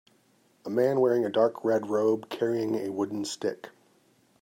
A 0.65 0.69
man 0.71 0.99
wearing 0.99 1.25
a 1.25 1.29
dark 1.31 1.63
red 1.63 1.87
robe 1.91 2.27
carrying 2.27 2.73
a 2.73 2.91
wooden 2.91 3.23
stick 3.23 3.69